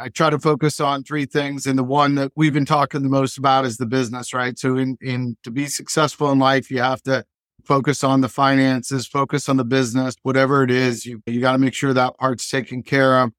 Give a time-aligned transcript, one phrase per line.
[0.00, 1.66] I try to focus on three things.
[1.66, 4.58] And the one that we've been talking the most about is the business, right?
[4.58, 7.24] So in, in to be successful in life, you have to
[7.64, 11.58] focus on the finances, focus on the business, whatever it is, you, you got to
[11.58, 13.32] make sure that part's taken care of.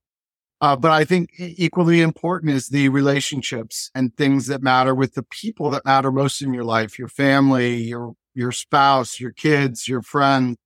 [0.62, 5.24] Uh, but I think equally important is the relationships and things that matter with the
[5.24, 10.04] people that matter most in your life, your family, your, your spouse, your kids, your
[10.04, 10.58] friends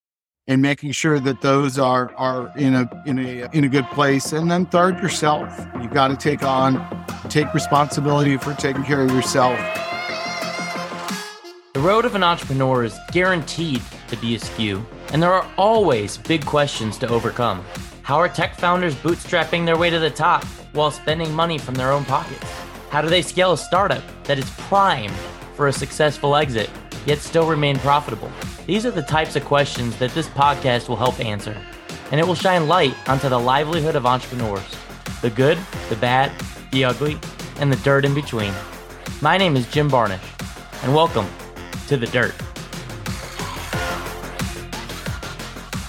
[0.47, 4.31] and making sure that those are are in a in a in a good place.
[4.31, 5.49] And then third, yourself.
[5.81, 9.57] you've got to take on take responsibility for taking care of yourself.
[11.73, 16.45] The road of an entrepreneur is guaranteed to be askew, and there are always big
[16.45, 17.65] questions to overcome.
[18.03, 21.91] How are tech founders bootstrapping their way to the top while spending money from their
[21.91, 22.45] own pockets?
[22.91, 25.15] How do they scale a startup that is primed
[25.55, 26.69] for a successful exit,
[27.05, 28.31] yet still remain profitable?
[28.65, 31.55] These are the types of questions that this podcast will help answer,
[32.11, 34.75] and it will shine light onto the livelihood of entrepreneurs
[35.21, 35.57] the good,
[35.89, 36.31] the bad,
[36.71, 37.17] the ugly,
[37.57, 38.53] and the dirt in between.
[39.21, 40.19] My name is Jim Barnish,
[40.83, 41.25] and welcome
[41.87, 42.35] to The Dirt.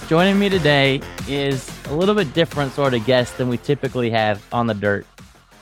[0.07, 4.43] Joining me today is a little bit different sort of guest than we typically have
[4.51, 5.05] on The Dirt.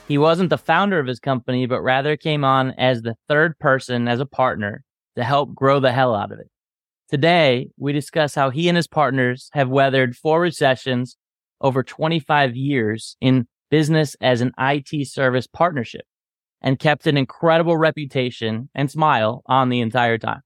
[0.08, 4.06] He wasn't the founder of his company, but rather came on as the third person
[4.06, 4.85] as a partner
[5.16, 6.48] to help grow the hell out of it.
[7.08, 11.16] Today, we discuss how he and his partners have weathered four recessions
[11.60, 16.02] over 25 years in business as an IT service partnership
[16.60, 20.40] and kept an incredible reputation and smile on the entire time.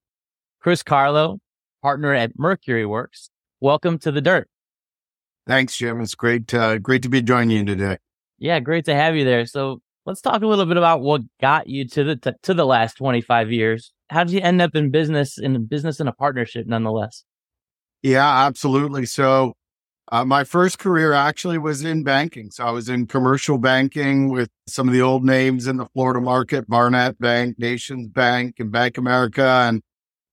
[0.61, 1.39] Chris Karlo,
[1.83, 4.49] partner at MercuryWorks, welcome to the dirt.
[5.47, 6.01] Thanks, Jim.
[6.01, 7.99] It's great, uh, great to be joining you today.
[8.39, 9.47] Yeah, great to have you there.
[9.47, 12.67] So let's talk a little bit about what got you to the to, to the
[12.67, 16.67] last 25 years how did you end up in business in business in a partnership
[16.67, 17.25] nonetheless?
[18.03, 19.07] Yeah, absolutely.
[19.07, 19.55] So
[20.11, 22.51] uh, my first career actually was in banking.
[22.51, 26.21] So I was in commercial banking with some of the old names in the Florida
[26.21, 29.81] market, Barnett Bank, Nations Bank, and Bank America, and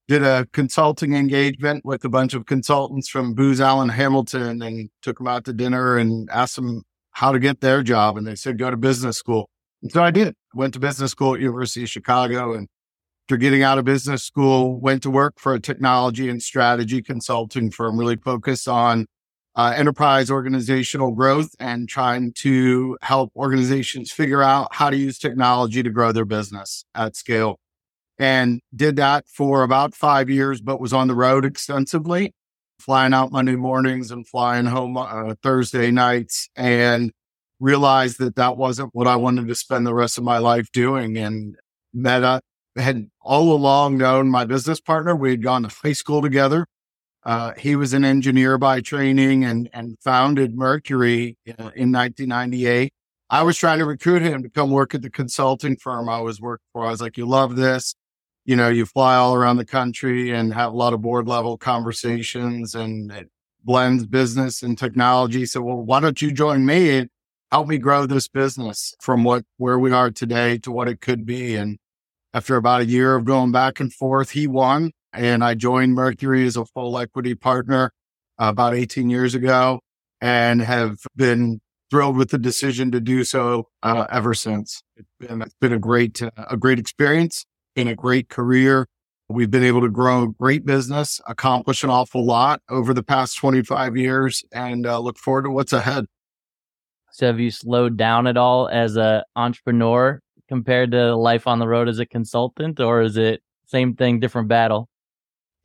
[0.08, 5.18] did a consulting engagement with a bunch of consultants from Booz Allen Hamilton and took
[5.18, 8.18] them out to dinner and asked them how to get their job.
[8.18, 9.50] And they said, go to business school.
[9.84, 10.34] And so I did.
[10.56, 12.68] Went to business school at University of Chicago and
[13.28, 17.70] after getting out of business school, went to work for a technology and strategy consulting
[17.70, 19.06] firm, really focused on
[19.58, 25.84] uh, enterprise organizational growth and trying to help organizations figure out how to use technology
[25.84, 27.60] to grow their business at scale.
[28.18, 32.34] And did that for about five years, but was on the road extensively,
[32.80, 37.12] flying out Monday mornings and flying home uh, Thursday nights and
[37.60, 41.18] realized that that wasn't what I wanted to spend the rest of my life doing
[41.18, 41.58] and
[41.94, 42.42] met up
[42.78, 45.16] had all along known my business partner.
[45.16, 46.68] We had gone to high school together.
[47.24, 52.94] Uh, he was an engineer by training and, and founded Mercury in, in 1998.
[53.30, 56.40] I was trying to recruit him to come work at the consulting firm I was
[56.40, 56.86] working for.
[56.86, 57.96] I was like, you love this.
[58.46, 61.58] You know, you fly all around the country and have a lot of board level
[61.58, 63.30] conversations and it
[63.62, 65.46] blends business and technology.
[65.46, 67.10] So, well, why don't you join me and
[67.52, 71.26] help me grow this business from what, where we are today to what it could
[71.26, 71.56] be?
[71.58, 71.78] And
[72.38, 76.46] after about a year of going back and forth, he won and I joined Mercury
[76.46, 77.92] as a full equity partner
[78.40, 79.80] uh, about 18 years ago
[80.22, 81.60] and have been
[81.90, 84.84] thrilled with the decision to do so uh, ever since.
[84.96, 87.44] It's been, it's been a great, uh, a great experience,
[87.76, 88.88] been a great career.
[89.30, 93.38] We've been able to grow a great business, accomplish an awful lot over the past
[93.38, 96.06] 25 years and uh, look forward to what's ahead.
[97.12, 101.68] So have you slowed down at all as an entrepreneur compared to life on the
[101.68, 104.90] road as a consultant, or is it same thing, different battle?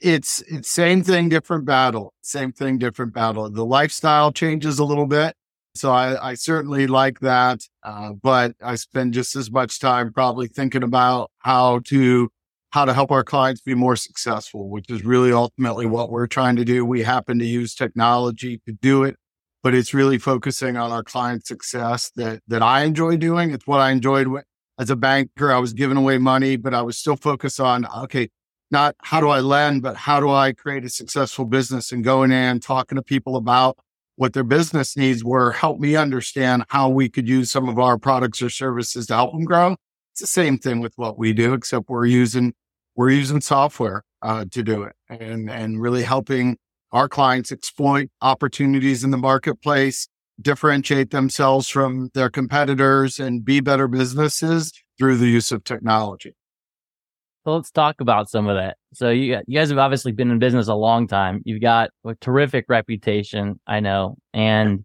[0.00, 2.12] It's it's same thing, different battle.
[2.22, 3.48] Same thing, different battle.
[3.50, 5.34] The lifestyle changes a little bit,
[5.76, 7.60] so I, I certainly like that.
[7.84, 12.31] Uh, but I spend just as much time probably thinking about how to
[12.71, 16.56] how to help our clients be more successful, which is really ultimately what we're trying
[16.56, 16.84] to do.
[16.84, 19.16] We happen to use technology to do it,
[19.62, 23.53] but it's really focusing on our client success that that I enjoy doing.
[23.53, 24.27] It's what I enjoyed
[24.78, 28.28] as a banker, I was giving away money, but I was still focused on, okay,
[28.71, 32.33] not how do I lend, but how do I create a successful business and going
[32.33, 33.78] in talking to people about
[34.16, 37.98] what their business needs were, help me understand how we could use some of our
[37.98, 39.77] products or services to help them grow.
[40.13, 42.54] It's the same thing with what we do, except we're using,
[42.95, 46.59] we're using software uh, to do it and, and really helping
[46.92, 50.09] our clients exploit opportunities in the marketplace
[50.40, 56.34] differentiate themselves from their competitors and be better businesses through the use of technology.
[57.44, 58.76] So let's talk about some of that.
[58.94, 61.42] So you you guys have obviously been in business a long time.
[61.44, 64.84] You've got a terrific reputation, I know, and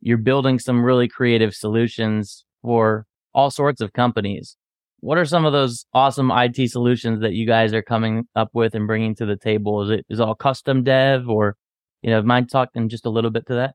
[0.00, 4.56] you're building some really creative solutions for all sorts of companies.
[5.00, 8.74] What are some of those awesome IT solutions that you guys are coming up with
[8.74, 9.82] and bringing to the table?
[9.82, 11.56] Is it is it all custom dev or,
[12.02, 13.74] you know, mind talking just a little bit to that?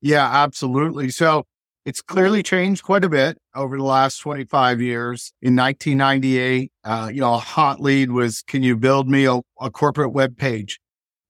[0.00, 1.10] Yeah, absolutely.
[1.10, 1.44] So
[1.84, 5.32] it's clearly changed quite a bit over the last 25 years.
[5.40, 9.70] In 1998, uh, you know, a hot lead was, can you build me a, a,
[9.70, 10.80] corporate web page?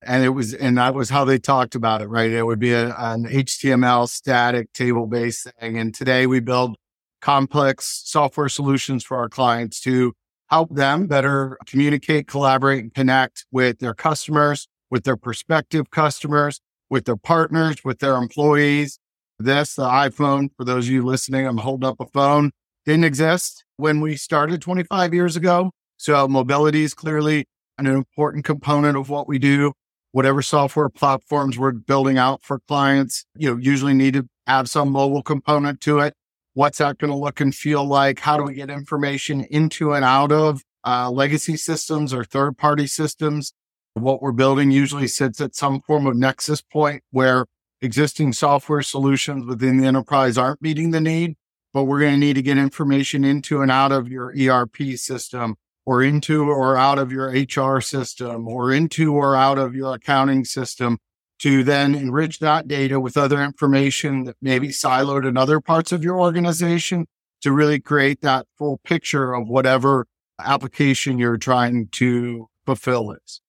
[0.03, 2.31] And it was, and that was how they talked about it, right?
[2.31, 5.79] It would be a, an HTML static table based thing.
[5.79, 6.76] And today we build
[7.21, 10.12] complex software solutions for our clients to
[10.50, 17.05] help them better communicate, collaborate, and connect with their customers, with their prospective customers, with
[17.05, 18.99] their partners, with their employees.
[19.38, 22.50] This, the iPhone, for those of you listening, I'm holding up a phone,
[22.85, 25.70] didn't exist when we started 25 years ago.
[25.96, 27.46] So mobility is clearly
[27.79, 29.73] an important component of what we do.
[30.12, 34.90] Whatever software platforms we're building out for clients, you know, usually need to have some
[34.90, 36.14] mobile component to it.
[36.55, 38.20] What's that going to look and feel like?
[38.20, 42.87] How do we get information into and out of uh, legacy systems or third party
[42.87, 43.52] systems?
[43.94, 47.46] What we're building usually sits at some form of nexus point where
[47.81, 51.37] existing software solutions within the enterprise aren't meeting the need,
[51.73, 55.56] but we're going to need to get information into and out of your ERP system
[55.85, 60.44] or into or out of your HR system or into or out of your accounting
[60.44, 60.99] system
[61.38, 65.93] to then enrich that data with other information that may be siloed in other parts
[65.93, 67.06] of your organization
[67.40, 70.06] to really create that full picture of whatever
[70.40, 73.40] application you're trying to fulfill is.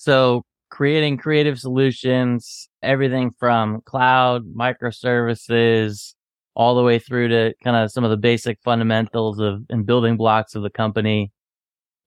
[0.00, 6.14] So creating creative solutions, everything from cloud, microservices,
[6.54, 10.16] all the way through to kind of some of the basic fundamentals of and building
[10.16, 11.32] blocks of the company.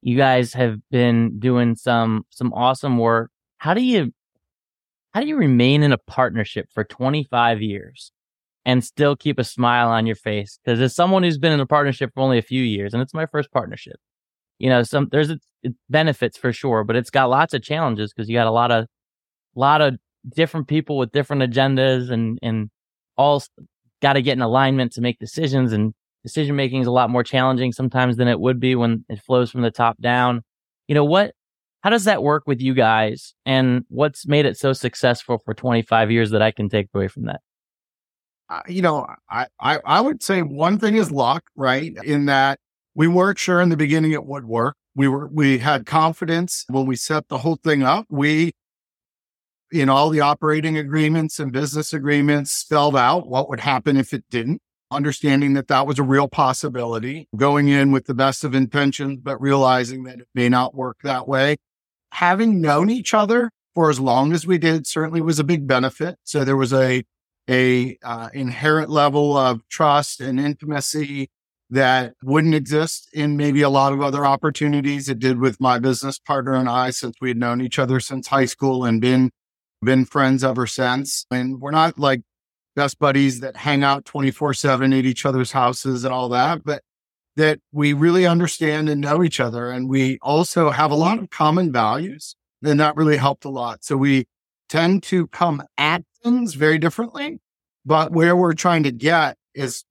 [0.02, 3.30] You guys have been doing some some awesome work.
[3.60, 4.12] How do you
[5.14, 8.12] how do you remain in a partnership for 25 years
[8.66, 10.58] and still keep a smile on your face?
[10.66, 13.14] Because as someone who's been in a partnership for only a few years, and it's
[13.14, 14.00] my first partnership,
[14.60, 15.40] you know, some there's a,
[15.90, 18.88] benefits for sure, but it's got lots of challenges because you got a lot of
[19.56, 19.96] lot of
[20.36, 22.70] different people with different agendas and and
[23.18, 23.44] all
[24.02, 27.24] got to get in alignment to make decisions and decision making is a lot more
[27.24, 30.42] challenging sometimes than it would be when it flows from the top down.
[30.88, 31.34] You know what
[31.84, 33.34] how does that work with you guys?
[33.46, 37.26] And what's made it so successful for 25 years that I can take away from
[37.26, 37.42] that?
[38.50, 41.94] Uh, you know, I, I, I would say one thing is luck, right?
[42.04, 42.60] In that
[42.96, 44.76] we weren't sure in the beginning it would work.
[44.96, 48.06] We were, we had confidence when we set the whole thing up.
[48.10, 48.52] We,
[49.72, 54.24] in all the operating agreements and business agreements, spelled out what would happen if it
[54.30, 54.62] didn't
[54.92, 59.42] understanding that that was a real possibility, going in with the best of intentions, but
[59.42, 61.58] realizing that it may not work that way
[62.14, 66.16] having known each other for as long as we did certainly was a big benefit.
[66.24, 67.04] So there was a
[67.50, 71.30] a uh, inherent level of trust and intimacy
[71.74, 75.10] that wouldn't exist in maybe a lot of other opportunities.
[75.10, 78.28] It did with my business partner and I, since we had known each other since
[78.28, 79.32] high school and been
[79.84, 81.26] been friends ever since.
[81.32, 82.22] And we're not like
[82.76, 86.84] best buddies that hang out 24 7 at each other's houses and all that, but
[87.38, 89.72] that we really understand and know each other.
[89.72, 92.36] And we also have a lot of common values.
[92.64, 93.84] And that really helped a lot.
[93.84, 94.26] So we
[94.70, 97.40] tend to come at things very differently,
[97.84, 99.84] but where we're trying to get is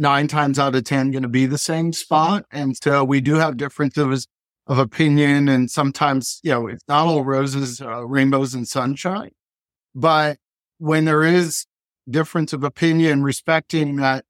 [0.00, 2.46] nine times out of 10 going to be the same spot.
[2.50, 4.26] And so we do have differences
[4.66, 5.48] of opinion.
[5.48, 9.32] And sometimes, you know, it's not all roses, uh, rainbows and sunshine,
[9.94, 10.38] but
[10.78, 11.66] when there is
[12.08, 14.24] difference of opinion, respecting that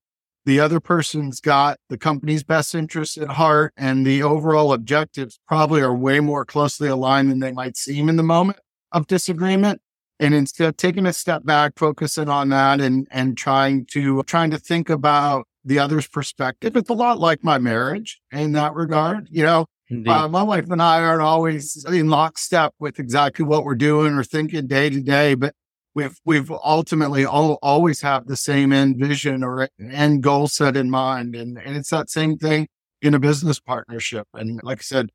[0.44, 5.80] the other person's got the company's best interests at heart and the overall objectives probably
[5.82, 8.58] are way more closely aligned than they might seem in the moment
[8.90, 9.80] of disagreement.
[10.18, 14.50] And instead of taking a step back, focusing on that and, and trying to, trying
[14.50, 16.76] to think about the other's perspective.
[16.76, 19.28] It's a lot like my marriage in that regard.
[19.30, 19.66] You know,
[20.06, 24.24] uh, my wife and I aren't always in lockstep with exactly what we're doing or
[24.24, 25.54] thinking day to day, but
[25.94, 30.90] we've we've ultimately all, always have the same end vision or end goal set in
[30.90, 32.68] mind and, and it's that same thing
[33.02, 35.10] in a business partnership and like i said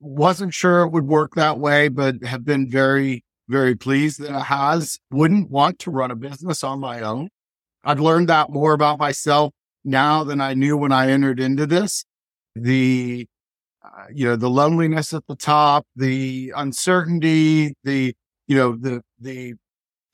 [0.00, 4.42] wasn't sure it would work that way but have been very very pleased that it
[4.42, 7.28] has wouldn't want to run a business on my own
[7.84, 9.52] i've learned that more about myself
[9.86, 12.04] now than i knew when i entered into this
[12.54, 13.26] the
[13.84, 18.14] uh, you know the loneliness at the top the uncertainty the
[18.46, 19.54] you know the the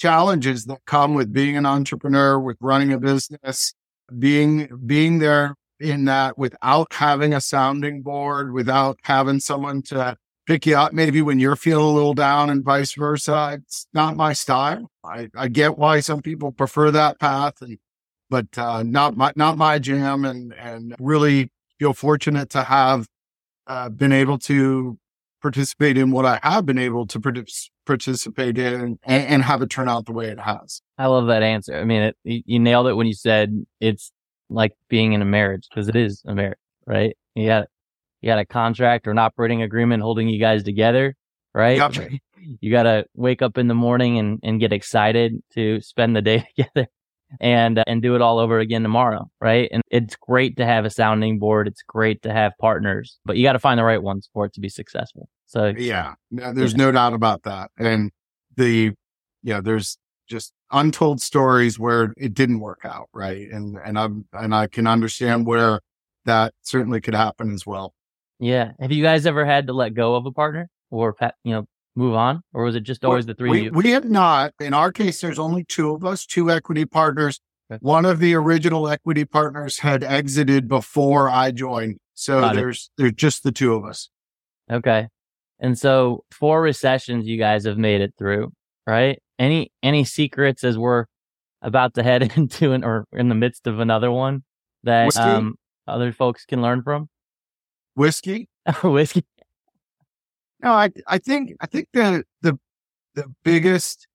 [0.03, 3.73] challenges that come with being an entrepreneur, with running a business,
[4.19, 10.67] being being there in that without having a sounding board, without having someone to pick
[10.67, 13.61] you up maybe when you're feeling a little down and vice versa.
[13.63, 14.91] It's not my style.
[15.05, 17.79] I, I get why some people prefer that path and
[18.33, 20.25] but uh, not my not my jam.
[20.25, 23.07] And and really feel fortunate to have
[23.67, 24.99] uh, been able to
[25.43, 27.21] participate in what I have been able to
[27.85, 30.81] participate in and, and, have it turn out the way it has.
[30.97, 31.77] I love that answer.
[31.77, 34.13] I mean, it, you nailed it when you said it's
[34.49, 37.15] like being in a marriage because it is a marriage, right?
[37.35, 37.69] You got
[38.23, 41.15] you got a contract or an operating agreement holding you guys together,
[41.55, 41.77] right?
[41.77, 42.21] Yep.
[42.61, 46.23] You got to wake up in the morning and, and get excited to spend the
[46.23, 46.89] day together
[47.41, 49.69] and uh, and do it all over again tomorrow, right?
[49.73, 51.69] And it's great to have a sounding board.
[51.69, 54.53] It's great to have partners, but you got to find the right ones for it
[54.55, 55.29] to be successful.
[55.47, 56.79] So yeah, there's yeah.
[56.79, 57.71] no doubt about that.
[57.79, 58.11] And
[58.57, 58.93] the
[59.43, 59.99] yeah, there's
[60.29, 63.51] just untold stories where it didn't work out, right?
[63.51, 65.81] And and I'm and I can understand where
[66.25, 67.95] that certainly could happen as well.
[68.39, 68.73] Yeah.
[68.81, 72.15] Have you guys ever had to let go of a partner or you know move
[72.15, 73.71] on, or was it just always the three we, of you?
[73.73, 74.53] We have not.
[74.61, 77.41] In our case, there's only two of us, two equity partners.
[77.71, 77.79] Okay.
[77.81, 81.99] One of the original equity partners had exited before I joined.
[82.15, 83.01] So Got there's it.
[83.01, 84.11] there's just the two of us.
[84.71, 85.09] Okay.
[85.61, 88.53] And so four recessions you guys have made it through,
[88.87, 89.21] right?
[89.39, 91.07] Any any secrets as we're
[91.63, 94.43] about to head into an or in the midst of another one
[94.83, 95.57] that um
[95.87, 97.09] other folks can learn from?
[97.95, 98.49] Whiskey?
[98.83, 99.25] Whiskey.
[100.63, 102.59] No, I I think I think the the
[103.15, 104.07] the biggest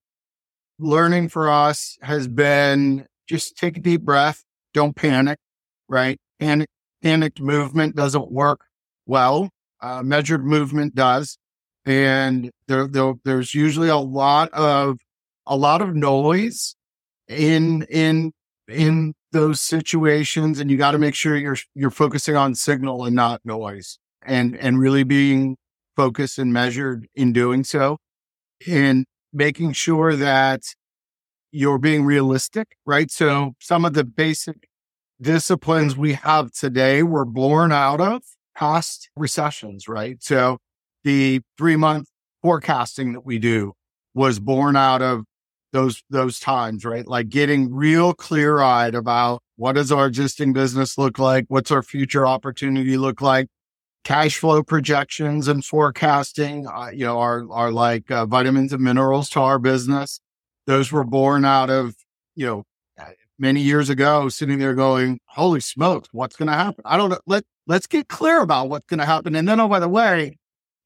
[0.79, 5.39] learning for us has been just take a deep breath, don't panic,
[5.89, 6.19] right?
[6.39, 6.69] Panic
[7.03, 8.61] panicked movement doesn't work
[9.05, 9.49] well.
[9.81, 11.37] Uh, measured movement does,
[11.85, 14.97] and there, there there's usually a lot of
[15.47, 16.75] a lot of noise
[17.27, 18.31] in in
[18.67, 23.15] in those situations, and you got to make sure you're you're focusing on signal and
[23.15, 25.57] not noise, and and really being
[25.97, 27.97] focused and measured in doing so
[28.65, 30.61] and making sure that
[31.51, 33.11] you're being realistic, right?
[33.11, 34.67] So some of the basic
[35.21, 38.21] disciplines we have today were born out of
[38.55, 40.21] past recessions, right?
[40.21, 40.59] So
[41.03, 42.07] the three month
[42.41, 43.73] forecasting that we do
[44.13, 45.23] was born out of
[45.73, 47.07] those those times, right?
[47.07, 51.45] Like getting real clear eyed about what does our existing business look like?
[51.47, 53.47] What's our future opportunity look like?
[54.07, 59.29] Cash flow projections and forecasting, uh, you know, are, are like uh, vitamins and minerals
[59.29, 60.21] to our business.
[60.65, 61.93] Those were born out of,
[62.33, 62.63] you know,
[63.37, 66.83] many years ago, sitting there going, holy smokes, what's going to happen?
[66.85, 67.19] I don't know.
[67.25, 69.35] Let, let's get clear about what's going to happen.
[69.35, 70.37] And then, oh, by the way,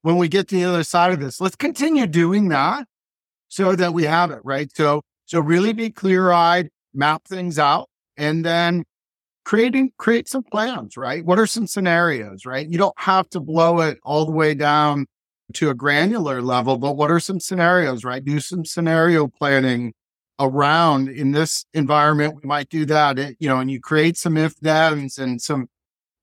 [0.02, 2.88] when we get to the other side of this, let's continue doing that
[3.50, 4.76] so that we have it, right?
[4.76, 7.88] So, so really be clear eyed, map things out,
[8.18, 8.84] and then
[9.44, 11.26] creating create some plans, right?
[11.26, 12.70] What are some scenarios, right?
[12.70, 15.06] You don't have to blow it all the way down
[15.54, 18.24] to a granular level, but what are some scenarios, right?
[18.24, 19.94] Do some scenario planning
[20.40, 22.36] around in this environment.
[22.42, 25.68] We might do that, it, you know, and you create some if thens and some.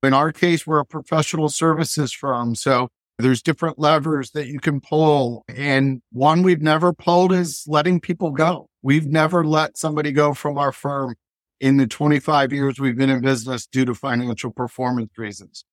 [0.03, 4.81] In our case, we're a professional services firm, so there's different levers that you can
[4.81, 5.45] pull.
[5.49, 8.69] And one we've never pulled is letting people go.
[8.83, 11.17] We've never let somebody go from our firm
[11.61, 15.65] in the 25 years we've been in business due to financial performance reasons.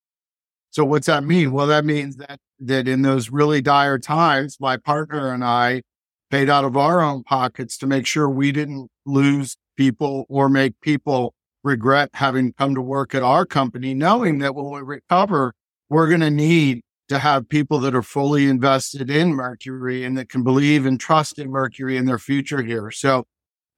[0.70, 1.52] So what's that mean?
[1.52, 5.82] Well, that means that, that in those really dire times, my partner and I
[6.30, 10.78] paid out of our own pockets to make sure we didn't lose people or make
[10.80, 15.54] people regret having come to work at our company, knowing that when we recover,
[15.88, 20.28] we're going to need to have people that are fully invested in Mercury and that
[20.28, 22.90] can believe and trust in Mercury in their future here.
[22.90, 23.24] So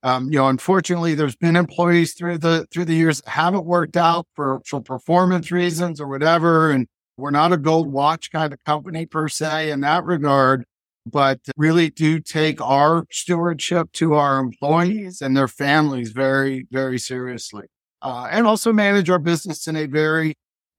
[0.02, 4.26] um, you know, unfortunately, there's been employees through the through the years haven't worked out
[4.34, 6.86] for for performance reasons or whatever, and
[7.16, 10.64] we're not a gold watch kind of company per se in that regard,
[11.04, 17.64] but really do take our stewardship to our employees and their families very very seriously,
[18.02, 20.34] uh, and also manage our business in a very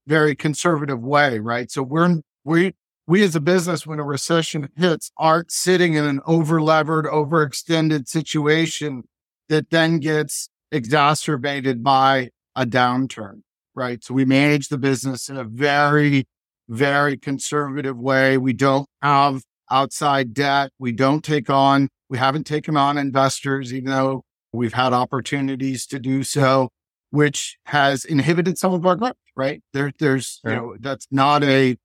[0.06, 1.70] very conservative way, right?
[1.70, 2.74] So we're we
[3.10, 9.02] we as a business, when a recession hits, aren't sitting in an overlevered, overextended situation
[9.48, 13.40] that then gets exacerbated by a downturn,
[13.74, 14.04] right?
[14.04, 16.28] So we manage the business in a very,
[16.68, 18.38] very conservative way.
[18.38, 20.70] We don't have outside debt.
[20.78, 25.98] We don't take on, we haven't taken on investors, even though we've had opportunities to
[25.98, 26.68] do so,
[27.10, 29.62] which has inhibited some of our growth, right?
[29.72, 31.76] There, there's, you know, that's not a,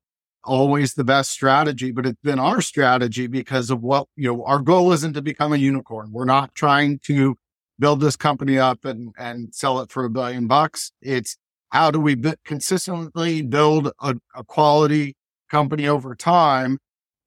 [0.45, 4.59] always the best strategy, but it's been our strategy because of what, you know, our
[4.59, 6.11] goal isn't to become a unicorn.
[6.11, 7.35] We're not trying to
[7.79, 10.91] build this company up and, and sell it for a billion bucks.
[11.01, 11.37] It's
[11.69, 15.15] how do we b- consistently build a, a quality
[15.49, 16.77] company over time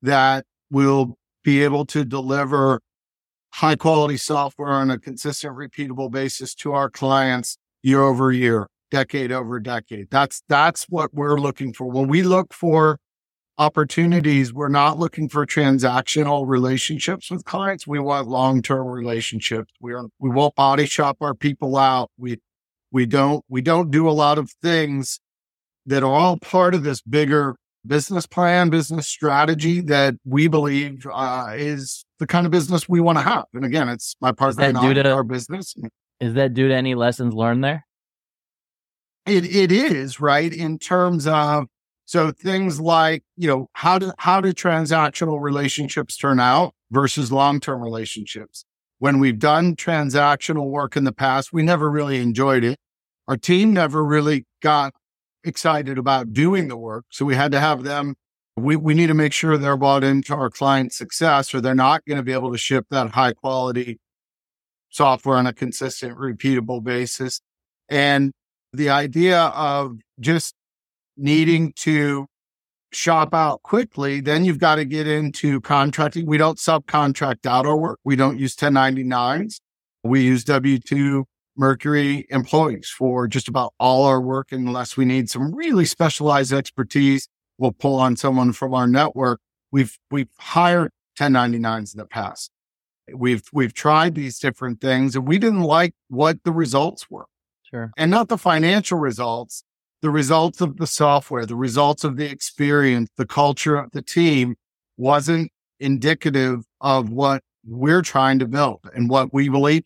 [0.03, 2.81] that will be able to deliver
[3.55, 9.33] high quality software on a consistent, repeatable basis to our clients year over year, decade
[9.33, 10.09] over decade.
[10.11, 11.91] That's, that's what we're looking for.
[11.91, 12.99] When we look for
[13.59, 17.87] opportunities, we're not looking for transactional relationships with clients.
[17.87, 19.73] We want long-term relationships.
[19.81, 22.11] We are, we won't body shop our people out.
[22.17, 22.39] We,
[22.93, 25.21] we don't, we don't do a lot of things
[25.87, 31.53] that are all part of this bigger business plan, business strategy that we believe uh,
[31.55, 33.45] is the kind of business we want to have.
[33.55, 35.75] And again, it's my partner and to, our business.
[36.21, 37.87] Is that due to any lessons learned there?
[39.27, 41.67] It it is right in terms of
[42.09, 47.61] so things like you know how do how do transactional relationships turn out versus long
[47.61, 48.65] term relationships.
[48.99, 52.79] When we've done transactional work in the past, we never really enjoyed it.
[53.29, 54.95] Our team never really got
[55.45, 57.05] excited about doing the work.
[57.11, 58.15] So we had to have them.
[58.57, 62.07] We, we need to make sure they're bought into our client success or they're not
[62.07, 64.01] going to be able to ship that high quality
[64.89, 67.43] software on a consistent, repeatable basis.
[67.91, 68.33] And
[68.73, 70.55] the idea of just
[71.19, 72.27] needing to
[72.93, 76.27] shop out quickly, then you've got to get into contracting.
[76.27, 78.01] We don't subcontract out our work.
[78.05, 79.61] We don't use 1099s.
[80.05, 81.25] We use W 2
[81.57, 87.29] Mercury employees for just about all our work, unless we need some really specialized expertise.
[87.59, 89.41] We'll pull on someone from our network.
[89.73, 92.53] We've we've hired 1099s in the past.
[93.13, 97.27] We've we've tried these different things, and we didn't like what the results were.
[97.65, 97.91] Sure.
[97.99, 99.65] And not the financial results,
[100.03, 104.57] the results of the software, the results of the experience, the culture of the team
[104.97, 105.51] wasn't
[105.81, 109.85] indicative of what we're trying to build and what we believe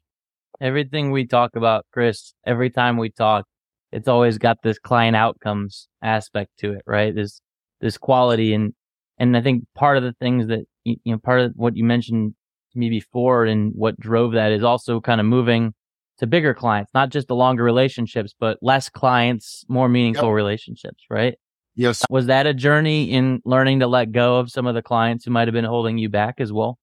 [0.62, 3.44] everything we talk about, Chris, every time we talk,
[3.90, 7.14] it's always got this client outcomes aspect to it, right?
[7.14, 7.40] This,
[7.80, 8.54] this quality.
[8.54, 8.72] And,
[9.18, 12.34] and I think part of the things that, you know, part of what you mentioned
[12.72, 15.74] to me before and what drove that is also kind of moving
[16.22, 20.34] to bigger clients, not just the longer relationships, but less clients, more meaningful yep.
[20.34, 21.34] relationships, right?
[21.74, 22.04] Yes.
[22.08, 25.32] Was that a journey in learning to let go of some of the clients who
[25.32, 26.78] might have been holding you back as well?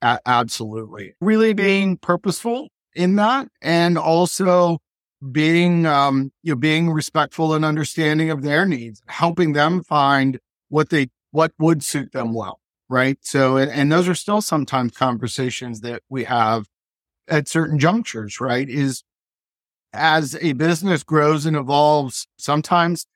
[0.00, 1.14] A- absolutely.
[1.20, 4.78] Really being purposeful in that and also
[5.30, 10.38] being um you know being respectful and understanding of their needs helping them find
[10.70, 14.92] what they what would suit them well right so and, and those are still sometimes
[14.92, 16.66] conversations that we have
[17.30, 19.02] at certain junctures right is
[19.92, 23.06] as a business grows and evolves sometimes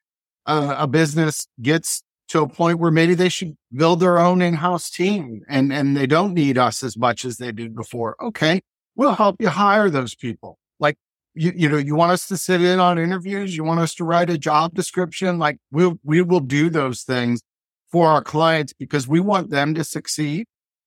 [0.47, 4.91] uh, a business gets to a point where maybe they should build their own in-house
[4.91, 8.17] team and and they don't need us as much as they did before.
[8.21, 8.61] Okay
[8.97, 10.59] we'll help you hire those people.
[10.79, 10.97] Like,
[11.35, 14.05] you, you know, you want us to sit in on interviews, you want us to
[14.05, 17.43] write a job description, like we'll, we will do those things
[17.91, 20.47] for our clients because we want them to succeed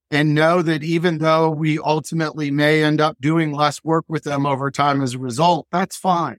[0.09, 4.45] and know that even though we ultimately may end up doing less work with them
[4.45, 6.37] over time as a result, that's fine.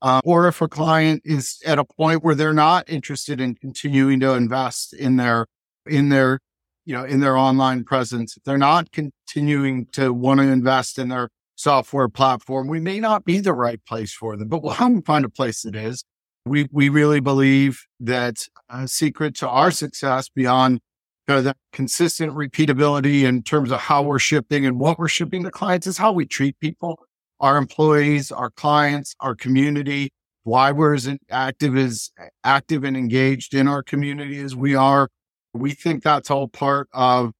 [0.00, 4.18] Uh, or if a client is at a point where they're not interested in continuing
[4.20, 5.46] to invest in their
[5.86, 6.40] in their
[6.84, 11.08] you know, in their online presence, if they're not continuing to want to invest in
[11.08, 15.02] their software platform, we may not be the right place for them, but we'll them
[15.02, 16.04] find a place that is.
[16.44, 20.80] We, we really believe that a secret to our success beyond
[21.28, 25.44] you know, the consistent repeatability in terms of how we're shipping and what we're shipping
[25.44, 26.98] to clients is how we treat people,
[27.40, 30.10] our employees, our clients, our community,
[30.44, 32.10] why we're as active as
[32.42, 35.08] active and engaged in our community as we are
[35.54, 37.32] we think that's all part of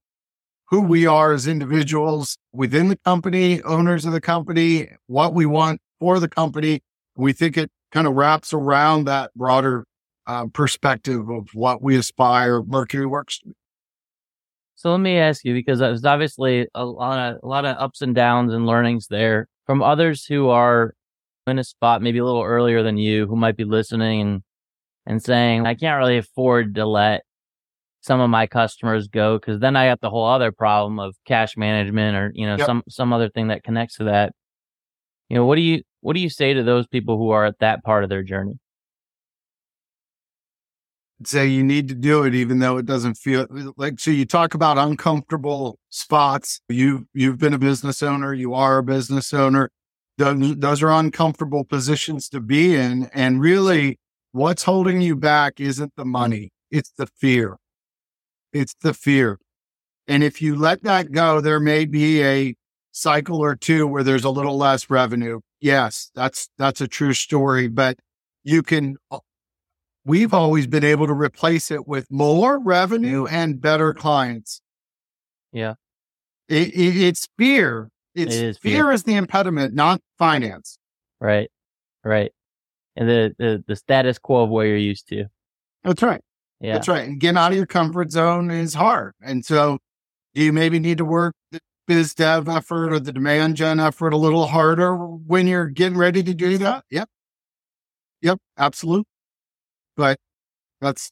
[0.69, 5.81] who we are as individuals within the company, owners of the company, what we want
[6.01, 6.81] for the company.
[7.17, 9.85] We think it kind of wraps around that broader
[10.27, 13.55] uh, perspective of what we aspire MercuryWorks to be.
[14.83, 18.03] So let me ask you, because there's obviously a lot of a lot of ups
[18.03, 20.97] and downs and learnings there from others who are
[21.47, 24.43] in a spot maybe a little earlier than you, who might be listening and
[25.07, 27.23] and saying, I can't really afford to let
[28.01, 31.57] some of my customers go because then I got the whole other problem of cash
[31.57, 32.67] management or you know yep.
[32.67, 34.33] some some other thing that connects to that.
[35.29, 37.61] You know, what do you what do you say to those people who are at
[37.61, 38.59] that part of their journey?
[41.27, 44.55] Say you need to do it even though it doesn't feel like so you talk
[44.55, 46.61] about uncomfortable spots.
[46.69, 49.71] You you've been a business owner, you are a business owner.
[50.19, 53.99] Those, those are uncomfortable positions to be in and really
[54.33, 57.57] what's holding you back isn't the money, it's the fear
[58.53, 59.39] it's the fear.
[60.07, 62.55] And if you let that go, there may be a
[62.93, 65.41] cycle or two where there's a little less revenue.
[65.61, 67.99] Yes, that's that's a true story, but
[68.45, 68.97] you can
[70.05, 74.61] we've always been able to replace it with more revenue and better clients.
[75.53, 75.75] Yeah.
[76.49, 77.89] It, it, it's fear.
[78.15, 78.85] It's It is fear.
[78.85, 78.93] fear.
[78.93, 80.79] is the impediment, not finance.
[81.21, 81.51] Right.
[82.05, 82.33] Right.
[82.97, 85.27] And the, the, the status quo of where you're used to.
[85.85, 86.21] That's right.
[86.61, 86.75] Yeah.
[86.75, 87.09] That's right.
[87.09, 89.15] And getting out of your comfort zone is hard.
[89.23, 89.79] And so
[90.35, 94.17] you maybe need to work the biz dev effort or the demand gen effort a
[94.17, 96.85] little harder when you're getting ready to do that.
[96.91, 97.09] Yep.
[98.21, 98.39] Yep.
[98.59, 99.07] Absolutely.
[99.97, 100.19] But
[100.81, 101.11] that's,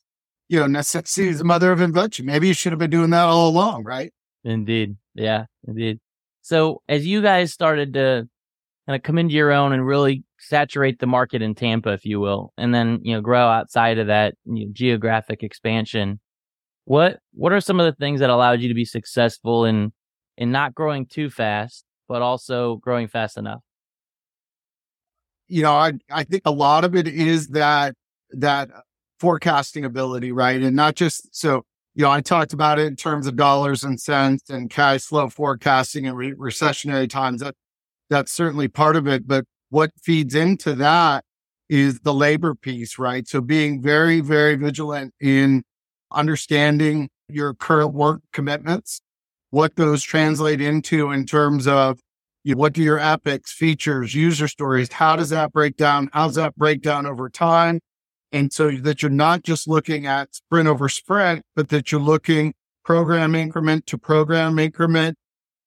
[0.48, 2.26] you know, necessity is the mother of invention.
[2.26, 4.12] Maybe you should have been doing that all along, right?
[4.44, 4.96] Indeed.
[5.14, 5.98] Yeah, indeed.
[6.42, 8.28] So as you guys started to
[8.86, 12.20] kind of come into your own and really saturate the market in Tampa, if you
[12.20, 16.20] will, and then, you know, grow outside of that you know, geographic expansion,
[16.86, 19.92] what what are some of the things that allowed you to be successful in
[20.38, 23.60] in not growing too fast, but also growing fast enough?
[25.50, 27.94] you know, I I think a lot of it is that
[28.32, 28.70] that
[29.18, 30.60] forecasting ability, right?
[30.60, 31.64] And not just so
[31.94, 35.28] you know, I talked about it in terms of dollars and cents and cash flow
[35.28, 37.40] forecasting and re- recessionary times.
[37.40, 37.54] That
[38.08, 41.24] that's certainly part of it, but what feeds into that
[41.68, 43.26] is the labor piece, right?
[43.28, 45.62] So being very, very vigilant in
[46.10, 49.00] understanding your current work commitments,
[49.50, 52.00] what those translate into in terms of
[52.42, 54.90] you know, what do your epics, features, user stories?
[54.90, 56.08] How does that break down?
[56.12, 57.80] How's that break down over time?
[58.32, 62.54] And so that you're not just looking at sprint over sprint, but that you're looking
[62.84, 65.16] program increment to program increment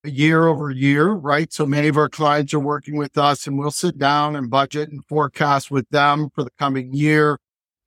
[0.04, 1.52] year over year, right?
[1.54, 4.90] So many of our clients are working with us and we'll sit down and budget
[4.90, 7.38] and forecast with them for the coming year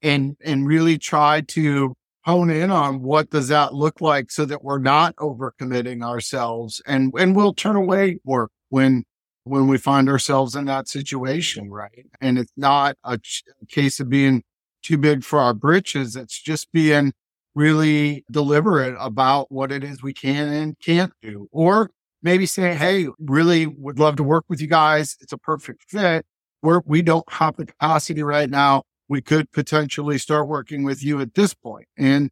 [0.02, 4.64] and, and really try to hone in on what does that look like so that
[4.64, 9.04] we're not overcommitting ourselves and, and we'll turn away work when
[9.44, 12.06] when we find ourselves in that situation, right?
[12.20, 14.42] And it's not a, ch- a case of being
[14.86, 16.16] too big for our britches.
[16.16, 17.12] It's just being
[17.54, 21.48] really deliberate about what it is we can and can't do.
[21.50, 21.90] Or
[22.22, 25.16] maybe say, Hey, really would love to work with you guys.
[25.20, 26.24] It's a perfect fit.
[26.62, 28.82] We're, we don't have the capacity right now.
[29.08, 31.86] We could potentially start working with you at this point.
[31.96, 32.30] And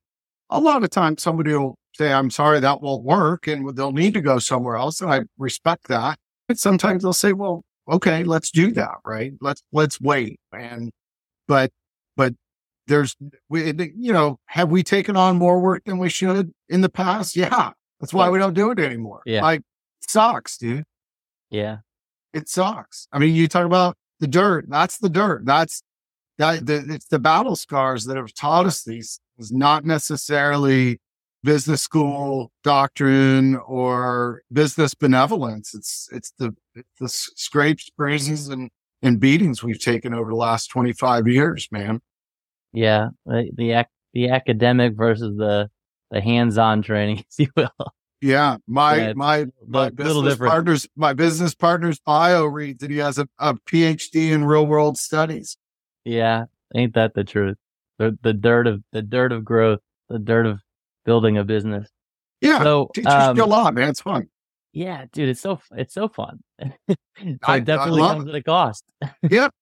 [0.50, 3.46] a lot of times somebody will say, I'm sorry, that won't work.
[3.46, 5.00] And they'll need to go somewhere else.
[5.00, 6.18] And I respect that.
[6.48, 8.96] But sometimes they'll say, well, okay, let's do that.
[9.04, 9.32] Right.
[9.40, 10.38] Let's, let's wait.
[10.52, 10.90] And,
[11.46, 11.70] but,
[12.16, 12.34] but
[12.86, 13.16] there's,
[13.48, 17.36] we, you know, have we taken on more work than we should in the past?
[17.36, 17.70] Yeah.
[18.00, 19.22] That's why we don't do it anymore.
[19.24, 19.42] Yeah.
[19.42, 20.84] Like, it sucks, dude.
[21.50, 21.78] Yeah.
[22.32, 23.08] It sucks.
[23.12, 24.66] I mean, you talk about the dirt.
[24.68, 25.46] That's the dirt.
[25.46, 25.82] That's
[26.38, 26.66] that.
[26.66, 29.20] The, it's the battle scars that have taught us these.
[29.38, 31.00] It's not necessarily
[31.44, 35.74] business school doctrine or business benevolence.
[35.74, 38.70] It's it's the it's the scrapes, bruises, and
[39.02, 42.00] and beatings we've taken over the last twenty five years, man.
[42.74, 43.08] Yeah.
[43.24, 45.70] The the, ac- the academic versus the
[46.10, 47.92] the hands-on training, if you will.
[48.20, 53.18] Yeah, my Yeah, my my business partners my business partner's bio reads that he has
[53.18, 55.56] a, a PhD in real world studies.
[56.04, 57.56] Yeah, ain't that the truth?
[57.98, 60.60] The the dirt of the dirt of growth, the dirt of
[61.04, 61.88] building a business.
[62.40, 63.88] Yeah, So, teaches um, lot, man.
[63.90, 64.28] It's fun.
[64.72, 66.40] yeah, dude, it's so it's so fun.
[66.88, 66.96] so
[67.42, 68.84] I- I it definitely love comes at a cost.
[69.30, 69.52] Yep.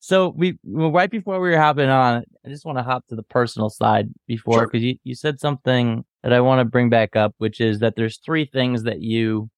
[0.00, 3.16] So we well, right before we were hopping on, I just want to hop to
[3.16, 4.66] the personal side before Sure.
[4.66, 7.96] because you, you said something that I want to bring back up, which is that
[7.96, 9.50] there's three things that you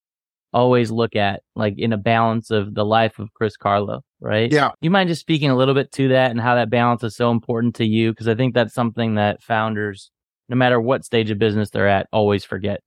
[0.53, 4.53] always look at, like in a balance of the life of Chris Karlo, right?
[4.53, 4.71] Yeah.
[4.81, 7.31] You mind just speaking a little bit to that and how that balance is so
[7.31, 8.11] important to you?
[8.11, 10.11] Because I think that's something that founders,
[10.49, 12.81] no matter what stage of business they're at, always forget.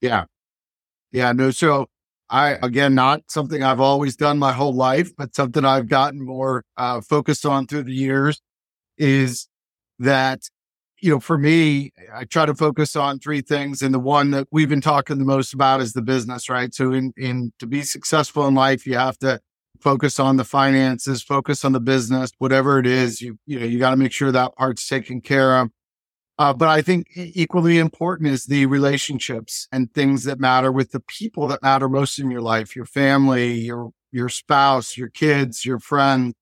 [0.00, 0.24] Yeah.
[1.10, 1.32] Yeah.
[1.32, 1.50] No.
[1.50, 1.88] So
[2.32, 6.64] I, again, not something I've always done my whole life, but something I've gotten more
[6.78, 8.40] uh, focused on through the years
[8.96, 9.48] is
[9.98, 10.48] that,
[11.02, 13.82] you know, for me, I try to focus on three things.
[13.82, 16.74] And the one that we've been talking the most about is the business, right?
[16.74, 19.38] So in, in to be successful in life, you have to
[19.82, 23.78] focus on the finances, focus on the business, whatever it is, you, you know, you
[23.78, 25.68] got to make sure that part's taken care of.
[26.38, 31.00] Uh, but I think equally important is the relationships and things that matter with the
[31.00, 35.78] people that matter most in your life, your family, your, your spouse, your kids, your
[35.78, 36.34] friends,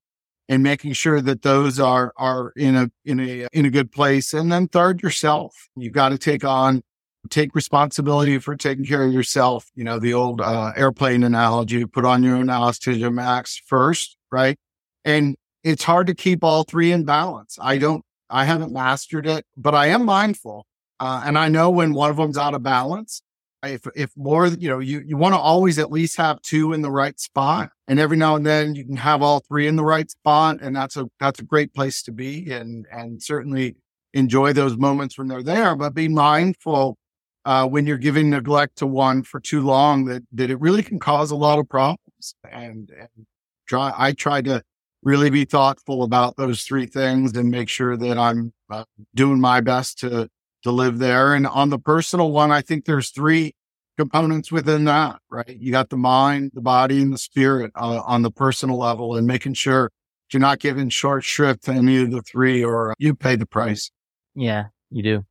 [0.48, 4.32] and making sure that those are, are in a, in a, in a good place.
[4.32, 5.54] And then third, yourself.
[5.76, 6.82] You've got to take on,
[7.28, 9.66] take responsibility for taking care of yourself.
[9.74, 14.56] You know, the old, uh, airplane analogy, put on your own oxygen mask first, right?
[15.04, 17.58] And it's hard to keep all three in balance.
[17.60, 20.66] I don't, I haven't mastered it, but I am mindful.
[20.98, 23.22] Uh, and I know when one of them's out of balance,
[23.62, 26.82] if, if more, you know, you, you want to always at least have two in
[26.82, 27.70] the right spot.
[27.88, 30.58] And every now and then you can have all three in the right spot.
[30.62, 33.76] And that's a, that's a great place to be and, and certainly
[34.14, 36.96] enjoy those moments when they're there, but be mindful
[37.44, 40.98] uh, when you're giving neglect to one for too long that, that it really can
[40.98, 42.34] cause a lot of problems.
[42.50, 43.26] And, and
[43.66, 44.62] try, I try to
[45.02, 48.84] really be thoughtful about those three things and make sure that I'm uh,
[49.14, 50.28] doing my best to,
[50.62, 51.34] to live there.
[51.34, 53.54] And on the personal one, I think there's three
[53.96, 55.56] components within that, right?
[55.58, 59.26] You got the mind, the body, and the spirit uh, on the personal level, and
[59.26, 59.90] making sure
[60.32, 63.90] you're not giving short shrift to any of the three, or you pay the price.
[64.34, 65.24] Yeah, you do,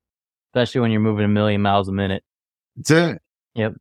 [0.49, 2.23] especially when you're moving a million miles a minute.
[2.75, 3.21] That's it.
[3.55, 3.73] Yep.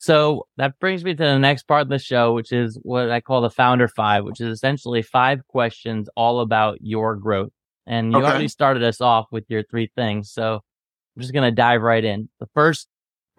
[0.00, 3.20] So that brings me to the next part of the show, which is what I
[3.20, 7.52] call the Founder Five, which is essentially five questions all about your growth.
[7.86, 8.26] And you okay.
[8.26, 10.32] already started us off with your three things.
[10.32, 12.28] So I'm just going to dive right in.
[12.40, 12.88] The first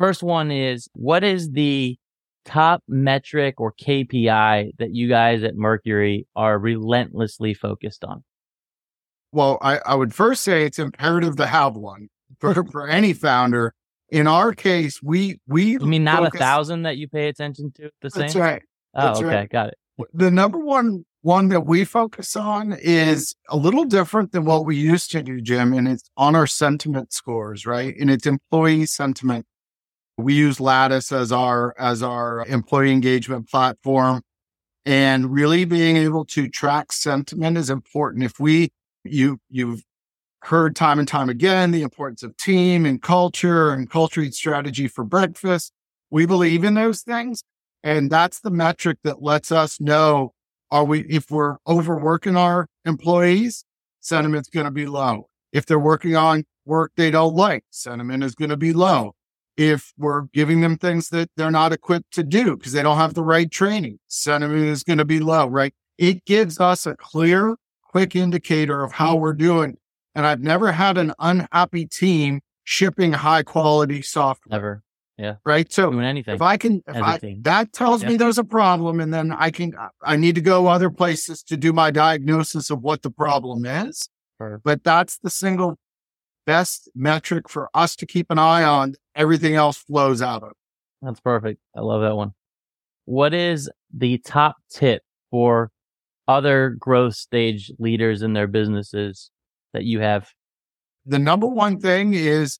[0.01, 1.95] First one is what is the
[2.43, 8.23] top metric or KPI that you guys at Mercury are relentlessly focused on?
[9.31, 13.75] Well, I, I would first say it's imperative to have one for, for any founder.
[14.11, 17.71] In our case, we we I mean not focus, a thousand that you pay attention
[17.77, 18.21] to the same.
[18.21, 18.61] That's oh, right.
[18.93, 19.49] Oh, that's okay, right.
[19.49, 19.77] got it.
[20.13, 24.75] The number one one that we focus on is a little different than what we
[24.75, 27.95] used to do, Jim, and it's on our sentiment scores, right?
[27.99, 29.45] And it's employee sentiment
[30.17, 34.21] we use Lattice as our as our employee engagement platform
[34.85, 38.23] and really being able to track sentiment is important.
[38.23, 38.71] If we
[39.03, 39.83] you you've
[40.43, 44.87] heard time and time again the importance of team and culture and culture eat strategy
[44.87, 45.71] for breakfast.
[46.09, 47.43] We believe in those things.
[47.83, 50.33] And that's the metric that lets us know
[50.69, 53.65] are we if we're overworking our employees,
[53.99, 55.27] sentiment's going to be low.
[55.51, 59.13] If they're working on work they don't like, sentiment is going to be low
[59.57, 63.13] if we're giving them things that they're not equipped to do because they don't have
[63.13, 65.73] the right training, sentiment is going to be low, right?
[65.97, 69.77] It gives us a clear, quick indicator of how we're doing.
[70.15, 74.57] And I've never had an unhappy team shipping high quality software.
[74.57, 74.83] Never.
[75.17, 75.35] Yeah.
[75.45, 75.71] Right.
[75.71, 76.35] So doing anything.
[76.35, 78.09] If I can, if I, that tells yeah.
[78.09, 81.57] me there's a problem and then I can, I need to go other places to
[81.57, 84.09] do my diagnosis of what the problem is.
[84.63, 85.77] But that's the single
[86.47, 88.95] best metric for us to keep an eye on.
[89.15, 90.53] Everything else flows out of.
[91.03, 91.59] That's perfect.
[91.75, 92.33] I love that one.
[93.05, 95.69] What is the top tip for
[96.27, 99.29] other growth stage leaders in their businesses
[99.73, 100.29] that you have?
[101.05, 102.59] The number one thing is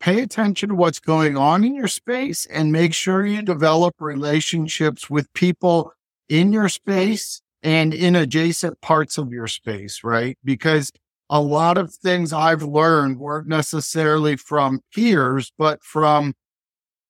[0.00, 5.08] pay attention to what's going on in your space and make sure you develop relationships
[5.08, 5.92] with people
[6.28, 10.38] in your space and in adjacent parts of your space, right?
[10.44, 10.92] Because
[11.30, 16.34] a lot of things I've learned weren't necessarily from peers, but from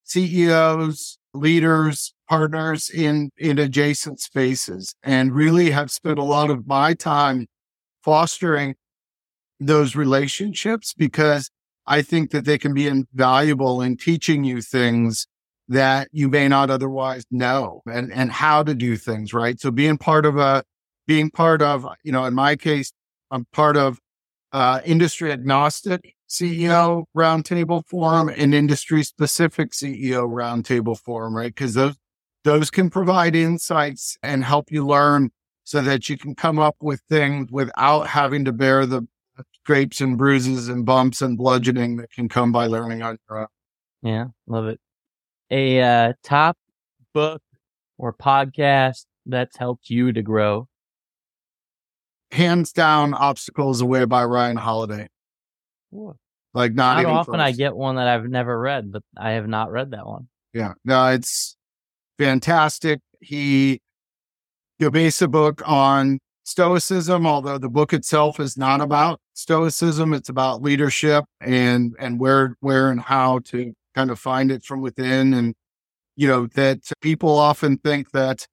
[0.05, 6.95] CEOs, leaders, partners in, in adjacent spaces and really have spent a lot of my
[6.95, 7.47] time
[8.03, 8.75] fostering
[9.61, 11.51] those relationships because
[11.87, 15.27] I think that they can be invaluable in teaching you things
[15.69, 19.59] that you may not otherwise know and, and how to do things, right?
[19.61, 20.63] So being part of a,
[21.07, 22.93] being part of, you know, in my case,
[23.31, 23.99] I'm part of
[24.53, 31.55] uh, industry agnostic CEO roundtable forum and industry specific CEO roundtable forum, right?
[31.55, 31.95] Because those
[32.45, 35.31] those can provide insights and help you learn
[35.65, 39.03] so that you can come up with things without having to bear the
[39.67, 43.47] scrapes and bruises and bumps and bludgeoning that can come by learning on your own.
[44.03, 44.81] Yeah, love it.
[45.51, 46.57] A uh, top
[47.13, 47.43] book
[47.99, 50.69] or podcast that's helped you to grow
[52.33, 55.09] hands down, Obstacle is the Way by Ryan Holiday.
[56.55, 59.71] Like not, not often I get one that I've never read, but I have not
[59.71, 60.29] read that one.
[60.53, 61.57] Yeah, no, it's
[62.19, 63.01] fantastic.
[63.21, 63.81] He
[64.79, 70.13] he based a book on stoicism, although the book itself is not about stoicism.
[70.13, 74.81] It's about leadership and and where where and how to kind of find it from
[74.81, 75.35] within.
[75.35, 75.55] And
[76.17, 78.47] you know that people often think that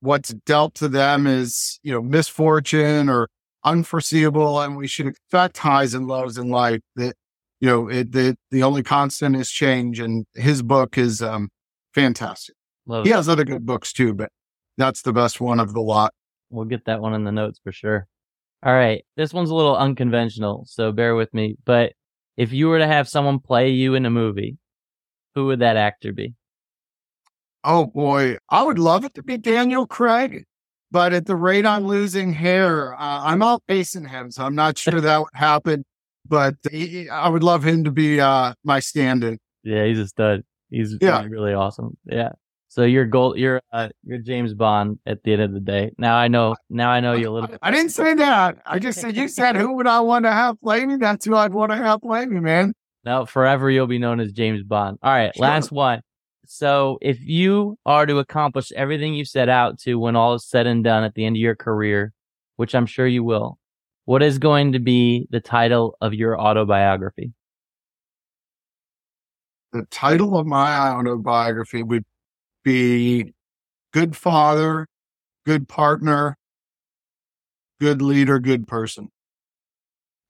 [0.00, 3.28] what's dealt to them is, you know, misfortune or
[3.64, 4.60] unforeseeable.
[4.60, 7.16] And we should expect highs and lows in life that,
[7.60, 9.98] you know, it, the, the only constant is change.
[9.98, 11.48] And his book is, um,
[11.94, 12.54] fantastic.
[12.86, 14.30] Love he has other good books too, but
[14.78, 16.12] that's the best one of the lot.
[16.50, 18.06] We'll get that one in the notes for sure.
[18.64, 19.04] All right.
[19.16, 21.56] This one's a little unconventional, so bear with me.
[21.64, 21.92] But
[22.36, 24.58] if you were to have someone play you in a movie,
[25.34, 26.34] who would that actor be?
[27.64, 30.44] Oh boy, I would love it to be Daniel Craig,
[30.90, 35.00] but at the rate I'm losing hair, uh, I'm outpacing him, so I'm not sure
[35.00, 35.84] that would happen.
[36.28, 39.38] But he, I would love him to be uh, my stand-in.
[39.62, 40.42] Yeah, he's a stud.
[40.70, 41.24] He's yeah.
[41.28, 41.96] really awesome.
[42.04, 42.30] Yeah.
[42.76, 43.38] So you're gold.
[43.38, 45.92] You're uh, you're James Bond at the end of the day.
[45.96, 46.56] Now I know.
[46.68, 47.48] Now I know you a little.
[47.48, 47.58] Bit.
[47.62, 48.58] I didn't say that.
[48.66, 50.96] I just said you said who would I want to have play me.
[50.96, 52.74] That's who I'd want to have play me, man.
[53.02, 54.98] Now, forever you'll be known as James Bond.
[55.02, 55.42] All right, sure.
[55.42, 56.02] last one.
[56.44, 60.66] So, if you are to accomplish everything you set out to when all is said
[60.66, 62.12] and done at the end of your career,
[62.56, 63.58] which I'm sure you will,
[64.04, 67.32] what is going to be the title of your autobiography?
[69.72, 72.04] The title of my autobiography would
[72.66, 73.32] be
[73.92, 74.88] Good Father,
[75.46, 76.36] Good Partner,
[77.80, 79.08] Good Leader, Good Person.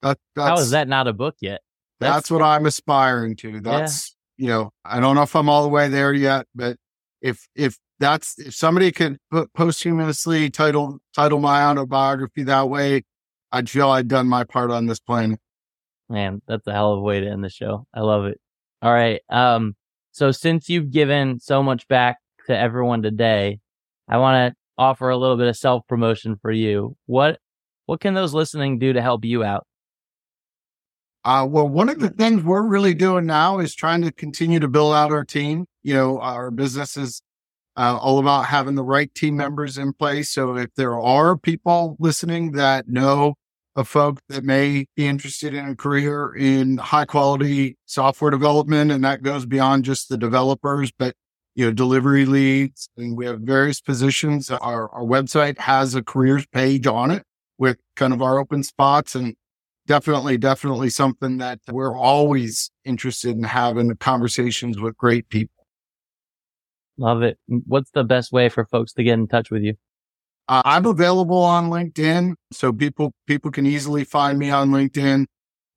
[0.02, 1.62] That, How is that not a book yet?
[1.98, 3.60] That's, that's what I'm aspiring to.
[3.60, 4.44] That's yeah.
[4.44, 6.76] you know, I don't know if I'm all the way there yet, but
[7.22, 13.02] if if that's if somebody could put posthumously title title my autobiography that way,
[13.50, 15.40] I'd feel I'd done my part on this planet.
[16.10, 17.86] Man, that's a hell of a way to end the show.
[17.94, 18.38] I love it.
[18.82, 19.22] All right.
[19.30, 19.74] Um,
[20.12, 23.60] so since you've given so much back to everyone today,
[24.08, 26.96] I want to offer a little bit of self promotion for you.
[27.06, 27.38] What
[27.86, 29.66] what can those listening do to help you out?
[31.24, 34.68] Uh, well, one of the things we're really doing now is trying to continue to
[34.68, 35.66] build out our team.
[35.82, 37.20] You know, our business is
[37.76, 40.30] uh, all about having the right team members in place.
[40.30, 43.34] So if there are people listening that know
[43.74, 49.04] of folks that may be interested in a career in high quality software development, and
[49.04, 51.14] that goes beyond just the developers, but
[51.56, 54.50] you know, delivery leads, and we have various positions.
[54.50, 57.24] Our, our website has a careers page on it
[57.56, 59.34] with kind of our open spots and
[59.86, 65.64] definitely, definitely something that we're always interested in having conversations with great people.
[66.98, 67.38] Love it.
[67.46, 69.74] What's the best way for folks to get in touch with you?
[70.48, 75.24] Uh, I'm available on LinkedIn, so people people can easily find me on LinkedIn.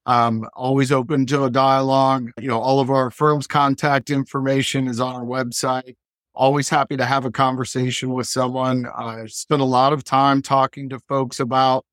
[0.09, 2.31] Um, always open to a dialogue.
[2.41, 5.97] You know, all of our firm's contact information is on our website.
[6.33, 8.87] Always happy to have a conversation with someone.
[8.87, 11.85] I spend a lot of time talking to folks about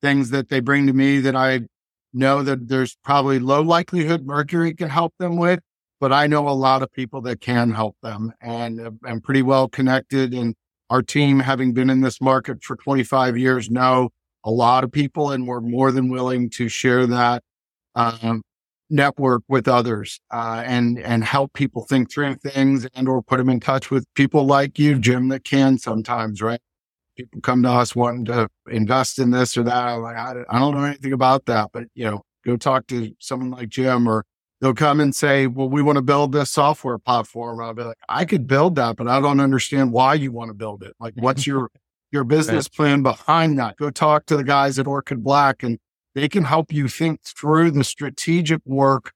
[0.00, 1.60] things that they bring to me that I
[2.14, 5.60] know that there's probably low likelihood Mercury can help them with,
[6.00, 9.68] but I know a lot of people that can help them and I'm pretty well
[9.68, 10.32] connected.
[10.32, 10.54] And
[10.88, 14.08] our team, having been in this market for 25 years, know
[14.42, 17.42] a lot of people and we're more than willing to share that
[17.98, 18.42] um,
[18.90, 23.50] network with others uh, and and help people think through things and or put them
[23.50, 26.60] in touch with people like you, Jim, that can sometimes, right?
[27.18, 29.74] people come to us wanting to invest in this or that.
[29.74, 33.12] I'm like, I, I don't know anything about that, but you know, go talk to
[33.18, 34.24] someone like Jim or
[34.60, 37.60] they'll come and say, well, we want to build this software platform.
[37.60, 40.54] I'll be like, I could build that, but I don't understand why you want to
[40.54, 40.94] build it.
[41.00, 41.70] Like, what's your,
[42.12, 43.76] your business plan behind that?
[43.76, 45.78] Go talk to the guys at Orchid Black and
[46.18, 49.12] they can help you think through the strategic work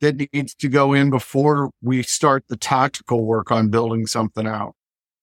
[0.00, 4.74] that needs to go in before we start the tactical work on building something out.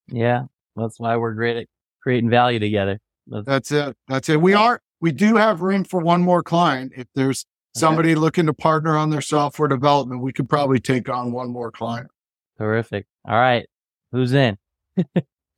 [0.08, 0.44] Yeah.
[0.76, 1.68] That's why we're great at
[2.02, 3.00] creating value together.
[3.26, 3.98] That's, That's it.
[4.08, 4.40] That's it.
[4.40, 6.94] We are, we do have room for one more client.
[6.96, 8.20] If there's somebody okay.
[8.20, 12.10] looking to partner on their software development, we could probably take on one more client.
[12.58, 13.06] Terrific.
[13.28, 13.66] All right.
[14.12, 14.58] Who's in?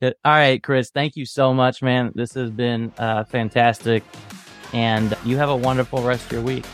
[0.01, 2.13] All right, Chris, thank you so much, man.
[2.15, 4.01] This has been uh, fantastic.
[4.73, 6.65] And you have a wonderful rest of your week.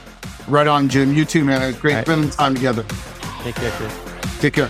[0.47, 1.13] Right on, Jim.
[1.13, 1.61] You too, man.
[1.61, 2.05] It's great right.
[2.05, 2.83] spending time together.
[3.41, 4.39] Take care, Chris.
[4.39, 4.69] Take care.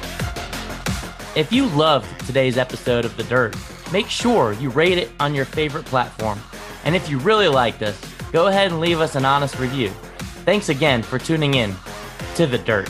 [1.36, 3.56] If you loved today's episode of The Dirt,
[3.92, 6.40] make sure you rate it on your favorite platform.
[6.86, 8.00] And if you really liked us,
[8.32, 9.90] go ahead and leave us an honest review.
[10.46, 11.76] Thanks again for tuning in
[12.36, 12.90] to The Dirt.